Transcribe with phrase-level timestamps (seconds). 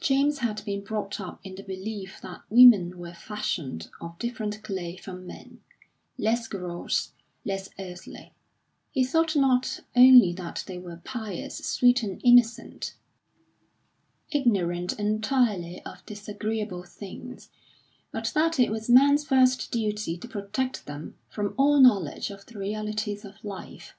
[0.00, 4.96] James had been brought up in the belief that women were fashioned of different clay
[4.96, 5.60] from men,
[6.18, 7.12] less gross,
[7.44, 8.32] less earthly;
[8.90, 12.96] he thought not only that they were pious, sweet and innocent,
[14.32, 17.48] ignorant entirely of disagreeable things,
[18.10, 22.58] but that it was man's first duty to protect them from all knowledge of the
[22.58, 23.94] realities of life.